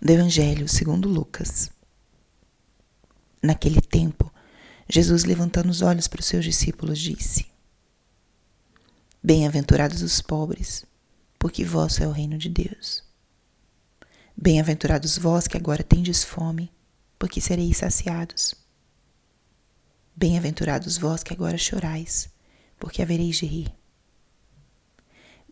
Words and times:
do 0.00 0.12
Evangelho 0.12 0.66
segundo 0.66 1.08
Lucas. 1.08 1.70
Naquele 3.42 3.82
tempo, 3.82 4.32
Jesus, 4.88 5.24
levantando 5.24 5.68
os 5.68 5.82
olhos 5.82 6.08
para 6.08 6.20
os 6.20 6.26
seus 6.26 6.44
discípulos, 6.44 6.98
disse: 6.98 7.46
Bem-aventurados 9.22 10.00
os 10.00 10.22
pobres, 10.22 10.86
porque 11.38 11.64
vosso 11.64 12.02
é 12.02 12.08
o 12.08 12.12
reino 12.12 12.38
de 12.38 12.48
Deus. 12.48 13.04
Bem-aventurados 14.34 15.18
vós 15.18 15.46
que 15.46 15.58
agora 15.58 15.82
tendes 15.82 16.24
fome, 16.24 16.72
porque 17.18 17.40
sereis 17.40 17.76
saciados. 17.76 18.54
Bem-aventurados 20.16 20.96
vós 20.96 21.22
que 21.22 21.34
agora 21.34 21.58
chorais, 21.58 22.30
porque 22.78 23.02
havereis 23.02 23.36
de 23.36 23.44
rir. 23.44 23.74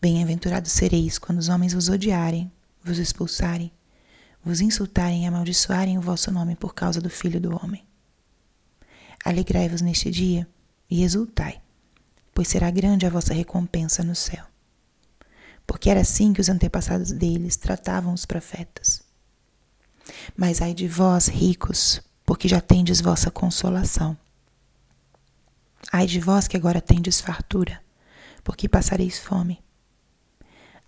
Bem-aventurados 0.00 0.72
sereis 0.72 1.18
quando 1.18 1.38
os 1.38 1.50
homens 1.50 1.74
vos 1.74 1.90
odiarem, 1.90 2.50
vos 2.82 2.98
expulsarem, 2.98 3.70
vos 4.48 4.62
insultarem 4.62 5.24
e 5.24 5.26
amaldiçoarem 5.26 5.98
o 5.98 6.00
vosso 6.00 6.32
nome 6.32 6.56
por 6.56 6.74
causa 6.74 7.02
do 7.02 7.10
Filho 7.10 7.38
do 7.38 7.54
Homem. 7.54 7.86
Alegrai-vos 9.22 9.82
neste 9.82 10.10
dia 10.10 10.48
e 10.88 11.02
exultai, 11.02 11.60
pois 12.32 12.48
será 12.48 12.70
grande 12.70 13.04
a 13.04 13.10
vossa 13.10 13.34
recompensa 13.34 14.02
no 14.02 14.14
céu. 14.14 14.42
Porque 15.66 15.90
era 15.90 16.00
assim 16.00 16.32
que 16.32 16.40
os 16.40 16.48
antepassados 16.48 17.12
deles 17.12 17.58
tratavam 17.58 18.14
os 18.14 18.24
profetas. 18.24 19.02
Mas 20.34 20.62
ai 20.62 20.72
de 20.72 20.88
vós, 20.88 21.28
ricos, 21.28 22.00
porque 22.24 22.48
já 22.48 22.58
tendes 22.58 23.02
vossa 23.02 23.30
consolação. 23.30 24.16
Ai 25.92 26.06
de 26.06 26.20
vós 26.20 26.48
que 26.48 26.56
agora 26.56 26.80
tendes 26.80 27.20
fartura, 27.20 27.82
porque 28.42 28.66
passareis 28.66 29.18
fome. 29.18 29.62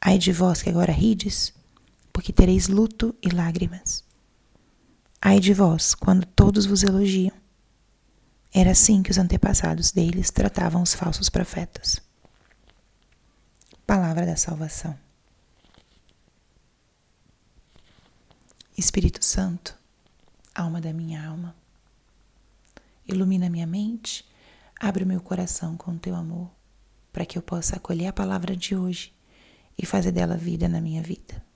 Ai 0.00 0.16
de 0.16 0.32
vós 0.32 0.62
que 0.62 0.70
agora 0.70 0.92
rides, 0.92 1.52
porque 2.20 2.34
tereis 2.34 2.68
luto 2.68 3.16
e 3.22 3.30
lágrimas. 3.30 4.04
Ai 5.22 5.40
de 5.40 5.54
vós, 5.54 5.94
quando 5.94 6.26
todos 6.26 6.66
vos 6.66 6.82
elogiam. 6.82 7.34
Era 8.52 8.72
assim 8.72 9.02
que 9.02 9.10
os 9.10 9.16
antepassados 9.16 9.90
deles 9.90 10.30
tratavam 10.30 10.82
os 10.82 10.92
falsos 10.92 11.30
profetas. 11.30 11.98
Palavra 13.86 14.26
da 14.26 14.36
salvação. 14.36 14.94
Espírito 18.76 19.24
Santo, 19.24 19.74
alma 20.54 20.78
da 20.78 20.92
minha 20.92 21.26
alma, 21.26 21.56
ilumina 23.08 23.48
minha 23.48 23.66
mente, 23.66 24.28
abre 24.78 25.04
o 25.04 25.06
meu 25.06 25.22
coração 25.22 25.74
com 25.74 25.92
o 25.92 25.98
teu 25.98 26.14
amor, 26.14 26.50
para 27.14 27.24
que 27.24 27.38
eu 27.38 27.42
possa 27.42 27.76
acolher 27.76 28.08
a 28.08 28.12
palavra 28.12 28.54
de 28.54 28.76
hoje 28.76 29.10
e 29.78 29.86
fazer 29.86 30.12
dela 30.12 30.36
vida 30.36 30.68
na 30.68 30.82
minha 30.82 31.02
vida. 31.02 31.48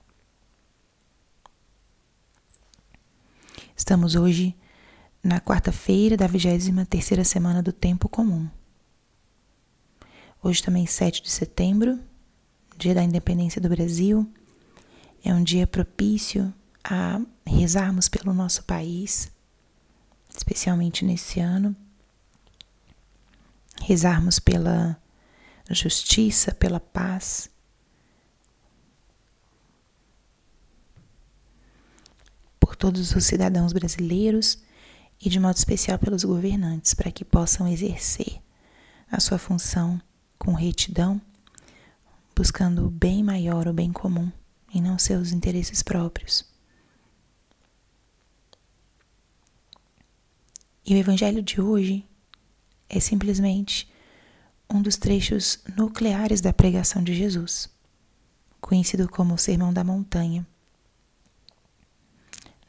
Estamos 3.75 4.15
hoje 4.15 4.55
na 5.21 5.41
quarta-feira 5.41 6.15
da 6.15 6.27
23 6.27 6.87
terceira 6.87 7.25
semana 7.25 7.61
do 7.61 7.73
tempo 7.73 8.07
comum. 8.07 8.49
Hoje 10.41 10.63
também 10.63 10.85
7 10.85 11.21
de 11.21 11.29
setembro, 11.29 11.99
dia 12.77 12.95
da 12.95 13.03
independência 13.03 13.59
do 13.59 13.67
Brasil. 13.67 14.31
É 15.23 15.33
um 15.33 15.43
dia 15.43 15.67
propício 15.67 16.53
a 16.83 17.19
rezarmos 17.45 18.07
pelo 18.07 18.33
nosso 18.33 18.63
país, 18.63 19.29
especialmente 20.35 21.03
nesse 21.03 21.41
ano. 21.41 21.75
Rezarmos 23.81 24.39
pela 24.39 24.97
justiça, 25.69 26.53
pela 26.53 26.79
paz 26.79 27.49
por 32.75 32.77
todos 32.77 33.15
os 33.15 33.23
cidadãos 33.23 33.71
brasileiros 33.71 34.57
e, 35.21 35.29
de 35.29 35.39
modo 35.39 35.55
especial, 35.55 35.97
pelos 35.97 36.25
governantes, 36.25 36.93
para 36.93 37.09
que 37.09 37.23
possam 37.23 37.67
exercer 37.69 38.41
a 39.09 39.17
sua 39.21 39.37
função 39.37 39.99
com 40.37 40.53
retidão, 40.53 41.21
buscando 42.35 42.85
o 42.85 42.89
bem 42.89 43.23
maior, 43.23 43.65
o 43.65 43.73
bem 43.73 43.93
comum, 43.93 44.29
e 44.73 44.81
não 44.81 44.99
seus 44.99 45.31
interesses 45.31 45.81
próprios. 45.81 46.45
E 50.85 50.93
o 50.93 50.97
Evangelho 50.97 51.41
de 51.41 51.61
hoje 51.61 52.05
é 52.89 52.99
simplesmente 52.99 53.89
um 54.69 54.81
dos 54.81 54.97
trechos 54.97 55.59
nucleares 55.77 56.41
da 56.41 56.51
pregação 56.51 57.01
de 57.01 57.15
Jesus, 57.15 57.69
conhecido 58.59 59.07
como 59.07 59.33
o 59.33 59.37
Sermão 59.37 59.71
da 59.71 59.83
Montanha 59.83 60.45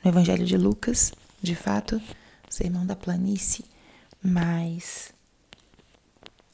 no 0.07 0.11
Evangelho 0.11 0.47
de 0.47 0.57
Lucas, 0.57 1.13
de 1.43 1.57
fato, 1.57 2.01
sermão 2.49 2.87
da 2.87 2.95
planície, 2.95 3.65
mas 4.23 5.13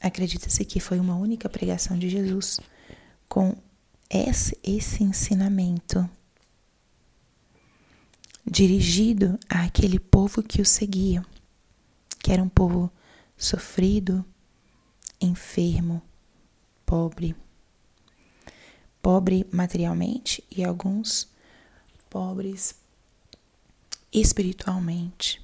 acredita-se 0.01 0.65
que 0.65 0.79
foi 0.79 0.99
uma 0.99 1.15
única 1.15 1.47
pregação 1.47 1.95
de 1.95 2.09
Jesus 2.09 2.59
com 3.29 3.55
esse, 4.09 4.57
esse 4.63 5.03
ensinamento 5.03 6.09
dirigido 8.43 9.37
àquele 9.47 9.99
povo 9.99 10.41
que 10.41 10.59
o 10.59 10.65
seguia, 10.65 11.23
que 12.23 12.31
era 12.31 12.41
um 12.41 12.49
povo 12.49 12.91
sofrido, 13.37 14.25
enfermo, 15.21 16.01
pobre. 16.87 17.35
Pobre 18.99 19.45
materialmente 19.51 20.43
e 20.49 20.63
alguns 20.63 21.29
pobres 22.09 22.81
espiritualmente. 24.13 25.41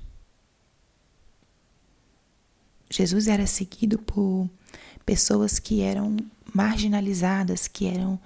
Jesus 2.89 3.27
era 3.27 3.45
seguido 3.47 3.97
por 3.99 4.49
pessoas 5.05 5.59
que 5.59 5.81
eram 5.81 6.17
marginalizadas, 6.53 7.67
que 7.67 7.87
eram 7.87 8.19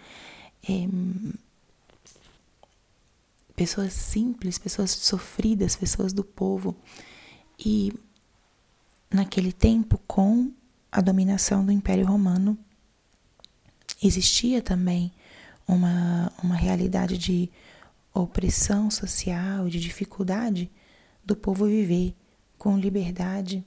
é, 0.67 0.87
pessoas 3.55 3.93
simples, 3.93 4.57
pessoas 4.57 4.91
sofridas, 4.91 5.75
pessoas 5.75 6.13
do 6.13 6.23
povo. 6.23 6.75
E 7.57 7.93
naquele 9.11 9.51
tempo, 9.51 9.99
com 10.07 10.51
a 10.91 11.01
dominação 11.01 11.65
do 11.65 11.71
Império 11.71 12.05
Romano, 12.05 12.57
existia 14.01 14.61
também 14.61 15.11
uma, 15.67 16.31
uma 16.41 16.55
realidade 16.55 17.17
de 17.17 17.49
opressão 18.13 18.91
social, 18.91 19.67
de 19.69 19.79
dificuldade 19.79 20.71
do 21.25 21.35
povo 21.35 21.65
viver 21.65 22.15
com 22.57 22.77
liberdade 22.77 23.65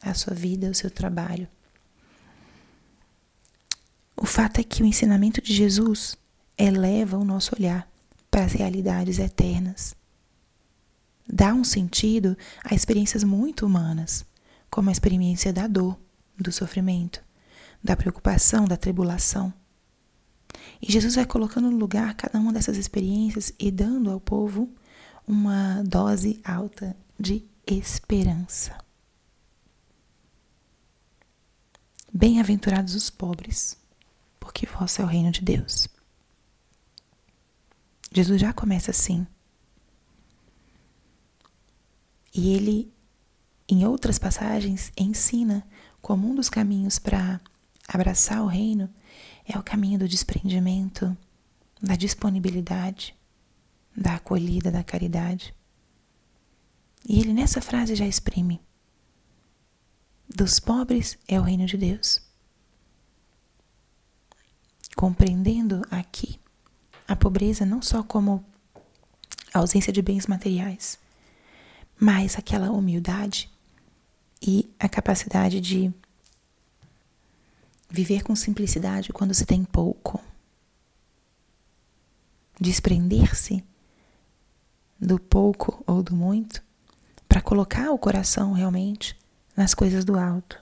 a 0.00 0.14
sua 0.14 0.34
vida, 0.34 0.70
o 0.70 0.74
seu 0.74 0.90
trabalho. 0.90 1.48
O 4.16 4.26
fato 4.26 4.60
é 4.60 4.64
que 4.64 4.82
o 4.82 4.86
ensinamento 4.86 5.40
de 5.40 5.54
Jesus 5.54 6.16
eleva 6.56 7.16
o 7.16 7.24
nosso 7.24 7.54
olhar 7.54 7.88
para 8.30 8.44
as 8.44 8.52
realidades 8.52 9.18
eternas. 9.18 9.94
Dá 11.26 11.52
um 11.52 11.62
sentido 11.62 12.36
a 12.64 12.74
experiências 12.74 13.22
muito 13.22 13.66
humanas, 13.66 14.24
como 14.70 14.88
a 14.88 14.92
experiência 14.92 15.52
da 15.52 15.66
dor, 15.66 15.98
do 16.36 16.50
sofrimento, 16.50 17.22
da 17.82 17.96
preocupação, 17.96 18.64
da 18.64 18.76
tribulação. 18.76 19.52
E 20.80 20.90
Jesus 20.90 21.16
vai 21.16 21.26
colocando 21.26 21.70
no 21.70 21.76
lugar 21.76 22.14
cada 22.14 22.38
uma 22.38 22.52
dessas 22.52 22.76
experiências 22.76 23.52
e 23.58 23.70
dando 23.70 24.10
ao 24.10 24.20
povo 24.20 24.72
uma 25.26 25.82
dose 25.82 26.40
alta 26.44 26.96
de 27.18 27.44
esperança. 27.66 28.78
Bem-aventurados 32.12 32.94
os 32.94 33.10
pobres, 33.10 33.76
porque 34.40 34.66
vosso 34.66 35.02
é 35.02 35.04
o 35.04 35.08
reino 35.08 35.30
de 35.30 35.42
Deus. 35.42 35.88
Jesus 38.10 38.40
já 38.40 38.52
começa 38.52 38.90
assim. 38.90 39.26
E 42.34 42.54
ele, 42.54 42.92
em 43.68 43.84
outras 43.84 44.18
passagens, 44.18 44.92
ensina 44.96 45.66
como 46.00 46.28
um 46.30 46.34
dos 46.34 46.48
caminhos 46.48 46.98
para 46.98 47.40
abraçar 47.88 48.42
o 48.42 48.46
reino 48.46 48.92
é 49.46 49.58
o 49.58 49.62
caminho 49.62 49.98
do 49.98 50.06
desprendimento, 50.06 51.16
da 51.82 51.96
disponibilidade, 51.96 53.16
da 53.96 54.16
acolhida, 54.16 54.70
da 54.70 54.84
caridade. 54.84 55.54
E 57.08 57.18
ele 57.18 57.32
nessa 57.32 57.62
frase 57.62 57.96
já 57.96 58.06
exprime: 58.06 58.60
dos 60.28 60.60
pobres 60.60 61.18
é 61.26 61.40
o 61.40 61.42
reino 61.42 61.64
de 61.64 61.78
Deus. 61.78 62.20
Compreendendo 64.94 65.82
aqui 65.90 66.38
a 67.06 67.16
pobreza 67.16 67.64
não 67.64 67.80
só 67.80 68.02
como 68.02 68.44
a 69.54 69.60
ausência 69.60 69.92
de 69.92 70.02
bens 70.02 70.26
materiais, 70.26 70.98
mas 71.98 72.36
aquela 72.36 72.70
humildade 72.70 73.50
e 74.42 74.70
a 74.78 74.88
capacidade 74.88 75.60
de 75.60 75.92
Viver 77.90 78.22
com 78.22 78.36
simplicidade 78.36 79.12
quando 79.12 79.34
se 79.34 79.46
tem 79.46 79.64
pouco. 79.64 80.22
Desprender-se 82.60 83.64
do 85.00 85.18
pouco 85.18 85.82
ou 85.86 86.02
do 86.02 86.14
muito, 86.14 86.62
para 87.28 87.40
colocar 87.40 87.90
o 87.90 87.98
coração 87.98 88.52
realmente 88.52 89.16
nas 89.56 89.74
coisas 89.74 90.04
do 90.04 90.18
alto. 90.18 90.60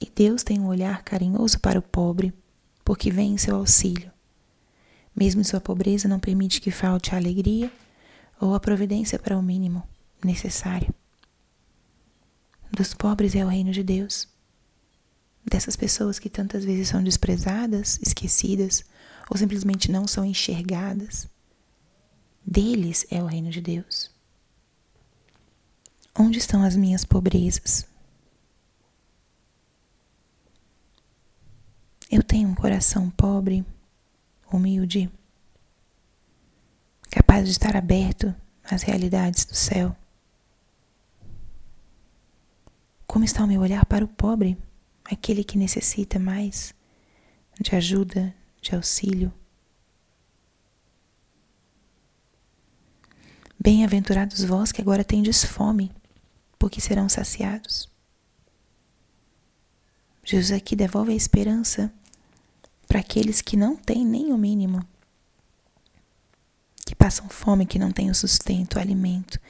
E 0.00 0.10
Deus 0.10 0.42
tem 0.42 0.60
um 0.60 0.66
olhar 0.66 1.02
carinhoso 1.02 1.58
para 1.60 1.78
o 1.78 1.82
pobre, 1.82 2.34
porque 2.84 3.10
vem 3.10 3.32
em 3.32 3.38
seu 3.38 3.56
auxílio. 3.56 4.10
Mesmo 5.14 5.40
em 5.40 5.44
sua 5.44 5.60
pobreza, 5.60 6.08
não 6.08 6.20
permite 6.20 6.60
que 6.60 6.70
falte 6.70 7.14
a 7.14 7.18
alegria 7.18 7.72
ou 8.40 8.54
a 8.54 8.60
providência 8.60 9.18
para 9.18 9.38
o 9.38 9.42
mínimo 9.42 9.82
necessário. 10.22 10.94
Dos 12.70 12.92
pobres 12.92 13.34
é 13.34 13.44
o 13.44 13.48
reino 13.48 13.72
de 13.72 13.82
Deus. 13.82 14.28
Dessas 15.48 15.76
pessoas 15.76 16.18
que 16.18 16.28
tantas 16.28 16.64
vezes 16.64 16.88
são 16.88 17.02
desprezadas, 17.02 18.00
esquecidas 18.02 18.84
ou 19.30 19.36
simplesmente 19.36 19.90
não 19.90 20.06
são 20.06 20.24
enxergadas. 20.24 21.28
Deles 22.44 23.06
é 23.10 23.22
o 23.22 23.26
reino 23.26 23.50
de 23.50 23.60
Deus. 23.60 24.10
Onde 26.18 26.38
estão 26.38 26.62
as 26.62 26.74
minhas 26.74 27.04
pobrezas? 27.04 27.86
Eu 32.10 32.22
tenho 32.22 32.48
um 32.48 32.54
coração 32.54 33.10
pobre, 33.10 33.64
humilde, 34.52 35.10
capaz 37.10 37.44
de 37.44 37.50
estar 37.50 37.76
aberto 37.76 38.34
às 38.64 38.82
realidades 38.82 39.44
do 39.44 39.54
céu. 39.54 39.94
Como 43.06 43.24
está 43.24 43.44
o 43.44 43.46
meu 43.46 43.60
olhar 43.60 43.84
para 43.86 44.04
o 44.04 44.08
pobre, 44.08 44.56
aquele 45.10 45.44
que 45.44 45.58
necessita 45.58 46.18
mais 46.18 46.74
de 47.60 47.74
ajuda, 47.74 48.34
de 48.60 48.74
auxílio? 48.74 49.32
Bem-aventurados 53.58 54.44
vós 54.44 54.70
que 54.70 54.80
agora 54.80 55.02
tendes 55.02 55.44
fome, 55.44 55.90
porque 56.58 56.80
serão 56.80 57.08
saciados. 57.08 57.88
Jesus 60.22 60.52
aqui 60.52 60.76
devolve 60.76 61.12
a 61.12 61.16
esperança 61.16 61.92
para 62.86 63.00
aqueles 63.00 63.40
que 63.40 63.56
não 63.56 63.76
têm 63.76 64.04
nem 64.04 64.32
o 64.32 64.38
mínimo, 64.38 64.86
que 66.84 66.94
passam 66.94 67.28
fome, 67.28 67.66
que 67.66 67.78
não 67.78 67.90
têm 67.90 68.10
o 68.10 68.14
sustento, 68.14 68.74
o 68.74 68.80
alimento, 68.80 69.40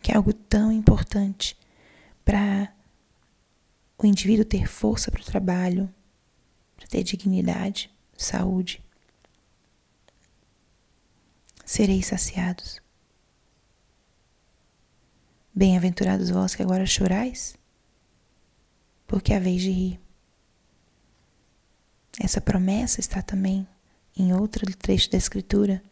que 0.00 0.12
é 0.12 0.16
algo 0.16 0.32
tão 0.32 0.70
importante 0.70 1.56
para 2.24 2.72
o 3.98 4.06
indivíduo 4.06 4.44
ter 4.44 4.66
força 4.66 5.10
para 5.10 5.22
o 5.22 5.24
trabalho, 5.24 5.92
para 6.76 6.86
ter 6.86 7.02
dignidade, 7.02 7.90
saúde. 8.16 8.82
Sereis 11.64 12.06
saciados. 12.06 12.80
Bem-aventurados 15.54 16.30
vós 16.30 16.54
que 16.54 16.62
agora 16.62 16.84
chorais, 16.84 17.56
porque 19.06 19.32
é 19.32 19.36
a 19.36 19.40
vez 19.40 19.62
de 19.62 19.70
rir. 19.70 20.00
Essa 22.20 22.40
promessa 22.40 23.00
está 23.00 23.22
também 23.22 23.66
em 24.16 24.32
outro 24.32 24.64
trecho 24.76 25.10
da 25.10 25.18
Escritura, 25.18 25.82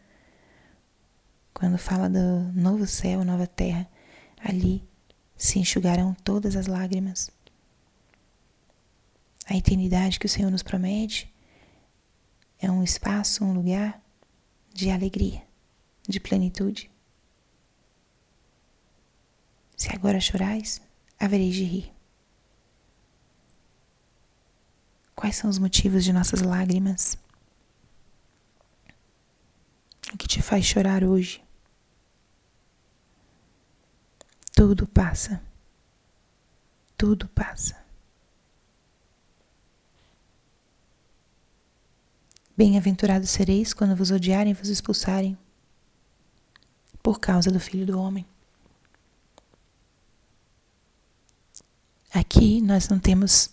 quando 1.53 1.77
fala 1.77 2.09
do 2.09 2.51
novo 2.53 2.85
céu, 2.85 3.23
nova 3.23 3.47
terra. 3.47 3.87
Ali 4.37 4.83
se 5.37 5.59
enxugarão 5.59 6.13
todas 6.23 6.55
as 6.55 6.67
lágrimas. 6.67 7.29
A 9.45 9.55
eternidade 9.55 10.19
que 10.19 10.25
o 10.25 10.29
Senhor 10.29 10.49
nos 10.49 10.63
promete 10.63 11.33
é 12.59 12.69
um 12.69 12.83
espaço, 12.83 13.43
um 13.43 13.53
lugar 13.53 14.01
de 14.73 14.89
alegria, 14.89 15.43
de 16.07 16.19
plenitude. 16.19 16.89
Se 19.77 19.93
agora 19.93 20.19
chorais, 20.19 20.81
havereis 21.19 21.53
de 21.53 21.63
rir. 21.63 21.93
Quais 25.15 25.35
são 25.35 25.49
os 25.49 25.59
motivos 25.59 26.03
de 26.03 26.11
nossas 26.11 26.41
lágrimas? 26.41 27.17
O 30.13 30.17
que 30.17 30.27
te 30.27 30.41
faz 30.41 30.65
chorar 30.65 31.03
hoje? 31.03 31.43
Tudo 34.53 34.87
passa. 34.87 35.41
Tudo 36.97 37.27
passa. 37.27 37.84
Bem-aventurados 42.57 43.31
sereis 43.31 43.73
quando 43.73 43.95
vos 43.95 44.11
odiarem 44.11 44.51
e 44.51 44.53
vos 44.53 44.69
expulsarem 44.69 45.37
por 47.03 47.19
causa 47.19 47.51
do 47.51 47.59
Filho 47.59 47.85
do 47.85 47.99
Homem. 47.99 48.25
Aqui 52.13 52.61
nós 52.61 52.87
não 52.87 52.97
temos 52.97 53.49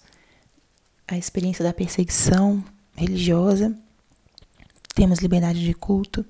a 1.09 1.19
experiência 1.19 1.65
da 1.65 1.75
perseguição 1.75 2.65
religiosa, 2.95 3.77
temos 4.95 5.19
liberdade 5.19 5.61
de 5.61 5.75
culto, 5.75 6.25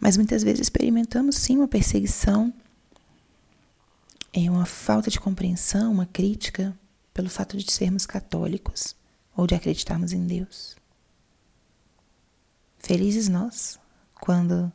mas 0.00 0.16
muitas 0.16 0.42
vezes 0.42 0.62
experimentamos 0.62 1.36
sim 1.36 1.58
uma 1.58 1.68
perseguição, 1.68 2.50
é 4.32 4.50
uma 4.50 4.64
falta 4.64 5.10
de 5.10 5.20
compreensão, 5.20 5.92
uma 5.92 6.06
crítica 6.06 6.74
pelo 7.12 7.28
fato 7.28 7.58
de 7.58 7.70
sermos 7.70 8.06
católicos 8.06 8.96
ou 9.36 9.46
de 9.46 9.54
acreditarmos 9.54 10.14
em 10.14 10.26
Deus. 10.26 10.79
Felizes 12.80 13.28
nós 13.28 13.78
quando 14.20 14.72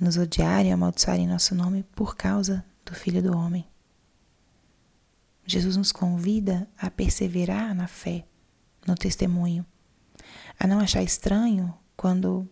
nos 0.00 0.16
odiarem 0.16 0.70
e 0.70 0.72
amaldiçoarem 0.72 1.26
nosso 1.26 1.54
nome 1.54 1.82
por 1.94 2.16
causa 2.16 2.64
do 2.84 2.94
Filho 2.94 3.22
do 3.22 3.36
Homem. 3.36 3.68
Jesus 5.46 5.76
nos 5.76 5.92
convida 5.92 6.68
a 6.78 6.90
perseverar 6.90 7.74
na 7.74 7.86
fé, 7.86 8.26
no 8.86 8.94
testemunho, 8.94 9.66
a 10.58 10.66
não 10.66 10.80
achar 10.80 11.02
estranho 11.02 11.74
quando 11.96 12.48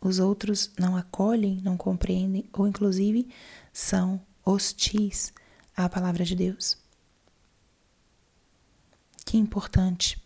os 0.00 0.18
outros 0.18 0.72
não 0.78 0.96
acolhem, 0.96 1.60
não 1.62 1.76
compreendem 1.76 2.48
ou, 2.52 2.66
inclusive, 2.66 3.28
são 3.72 4.20
hostis 4.44 5.32
à 5.76 5.88
palavra 5.88 6.24
de 6.24 6.34
Deus. 6.34 6.76
Que 9.24 9.38
importante 9.38 10.21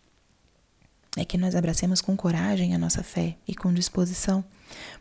é 1.17 1.25
que 1.25 1.39
nós 1.39 1.55
abracemos 1.55 2.03
com 2.03 2.17
coragem 2.17 2.75
a 2.75 2.79
nossa 2.79 3.03
fé 3.03 3.39
e 3.49 3.55
com 3.55 3.73
disposição, 3.73 4.45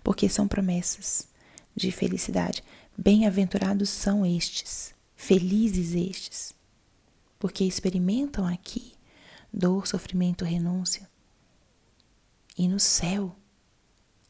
porque 0.01 0.29
são 0.29 0.47
promessas 0.47 1.27
de 1.75 1.92
felicidade. 1.92 2.63
Bem-aventurados 2.97 3.90
são 3.90 4.25
estes, 4.25 4.95
felizes 5.16 5.94
estes, 5.94 6.56
porque 7.37 7.66
experimentam 7.66 8.47
aqui 8.47 8.94
dor, 9.54 9.85
sofrimento, 9.85 10.45
renúncia. 10.45 11.09
E 12.57 12.68
no 12.68 12.80
céu, 12.80 13.35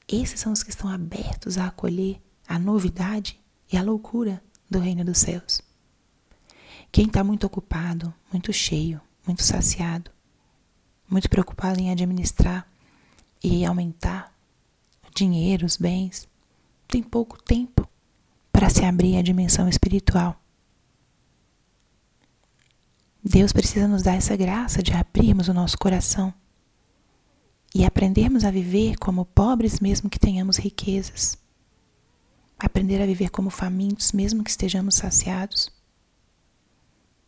esses 0.07 0.39
são 0.39 0.51
os 0.51 0.63
que 0.63 0.71
estão 0.71 0.89
abertos 0.89 1.57
a 1.57 1.67
acolher 1.67 2.19
a 2.47 2.57
novidade 2.57 3.39
e 3.71 3.77
a 3.77 3.83
loucura 3.83 4.43
do 4.69 4.79
reino 4.79 5.05
dos 5.05 5.19
céus. 5.19 5.61
Quem 6.91 7.05
está 7.05 7.23
muito 7.23 7.45
ocupado, 7.45 8.13
muito 8.31 8.51
cheio, 8.53 9.01
muito 9.25 9.43
saciado, 9.43 10.11
muito 11.09 11.29
preocupado 11.29 11.79
em 11.79 11.91
administrar 11.91 12.67
e 13.43 13.65
aumentar 13.65 14.33
dinheiro, 15.15 15.65
os 15.65 15.77
bens, 15.77 16.27
tem 16.87 17.01
pouco 17.01 17.41
tempo 17.41 17.87
para 18.51 18.69
se 18.69 18.83
abrir 18.83 19.17
à 19.17 19.21
dimensão 19.21 19.67
espiritual. 19.67 20.39
Deus 23.23 23.51
precisa 23.51 23.87
nos 23.87 24.03
dar 24.03 24.15
essa 24.15 24.35
graça 24.35 24.83
de 24.83 24.93
abrirmos 24.93 25.47
o 25.47 25.53
nosso 25.53 25.77
coração 25.77 26.33
e 27.73 27.83
aprendermos 27.83 28.45
a 28.45 28.51
viver 28.51 28.97
como 28.97 29.25
pobres, 29.25 29.79
mesmo 29.79 30.09
que 30.09 30.19
tenhamos 30.19 30.57
riquezas. 30.57 31.37
Aprender 32.57 33.01
a 33.01 33.05
viver 33.05 33.29
como 33.29 33.49
famintos, 33.49 34.11
mesmo 34.11 34.43
que 34.43 34.49
estejamos 34.49 34.95
saciados. 34.95 35.74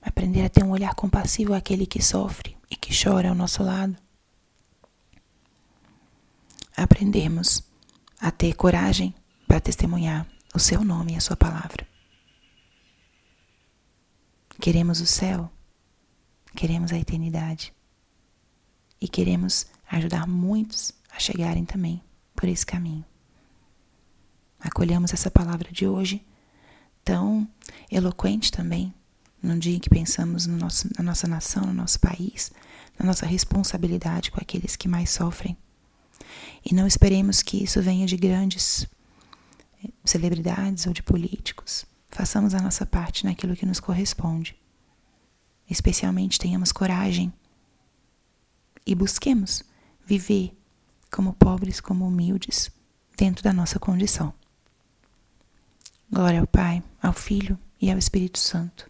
Aprender 0.01 0.46
a 0.46 0.50
ter 0.50 0.63
um 0.63 0.72
olhar 0.72 0.94
compassivo 0.96 1.54
àquele 1.54 1.86
que 1.86 2.01
sofre 2.01 2.58
e 2.70 2.75
que 2.75 2.92
chora 2.94 3.30
ao 3.30 3.36
nosso 3.36 3.63
lado. 3.63 3.96
Aprendermos 6.75 7.63
a 8.20 8.32
ter 8.32 8.54
coragem 8.54 9.13
para 9.48 9.60
testemunhar 9.60 10.27
o 10.54 10.60
seu 10.60 10.84
nome 10.84 11.13
e 11.13 11.18
a 11.18 11.22
sua 11.22 11.36
palavra. 11.36 11.88
Queremos 14.60 15.01
o 15.01 15.06
céu 15.06 15.51
queremos 16.58 16.92
a 16.92 16.98
eternidade 16.98 17.72
e 19.00 19.08
queremos 19.08 19.68
ajudar 19.92 20.27
muitos 20.27 20.92
a 21.12 21.20
chegarem 21.20 21.63
também 21.63 22.04
por 22.36 22.50
esse 22.50 22.66
caminho. 22.66 23.06
Acolhamos 24.60 25.13
essa 25.13 25.30
palavra 25.30 25.72
de 25.72 25.86
hoje, 25.86 26.25
tão 27.04 27.48
eloquente 27.92 28.51
também, 28.51 28.92
num 29.48 29.58
dia 29.58 29.75
em 29.75 29.80
que 29.80 29.89
pensamos 29.89 30.46
no 30.46 30.58
nosso, 30.58 30.89
na 30.98 31.04
nossa 31.04 31.27
nação, 31.27 31.66
no 31.66 31.74
nosso 31.74 32.00
país, 32.00 32.51
na 33.00 33.06
nossa 33.06 33.25
responsabilidade 33.25 34.32
com 34.32 34.39
aqueles 34.39 34.75
que 34.75 34.88
mais 34.88 35.10
sofrem. 35.10 35.58
E 36.66 36.74
não 36.74 36.86
esperemos 36.86 37.42
que 37.42 37.63
isso 37.63 37.82
venha 37.82 38.06
de 38.06 38.18
grandes 38.18 38.86
celebridades 40.04 40.86
ou 40.86 40.94
de 40.94 41.01
políticos. 41.01 41.86
Façamos 42.10 42.54
a 42.54 42.62
nossa 42.62 42.86
parte 42.86 43.25
naquilo 43.25 43.56
que 43.56 43.66
nos 43.66 43.80
corresponde. 43.80 44.56
Especialmente 45.70 46.39
tenhamos 46.39 46.72
coragem 46.72 47.32
e 48.86 48.96
busquemos 48.96 49.63
viver 50.06 50.58
como 51.12 51.34
pobres, 51.34 51.80
como 51.80 52.08
humildes, 52.08 52.72
dentro 53.18 53.44
da 53.44 53.54
nossa 53.54 53.80
condição. 53.80 54.34
Glória 56.10 56.39
ao 56.39 56.48
Pai, 56.48 56.82
ao 57.01 57.13
Filho 57.13 57.58
e 57.82 57.92
ao 57.92 57.98
Espírito 57.98 58.39
Santo, 58.39 58.89